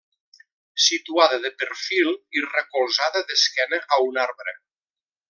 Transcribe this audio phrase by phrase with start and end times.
[0.85, 2.09] Situada de perfil
[2.39, 4.57] i recolzada d'esquena a un arbre.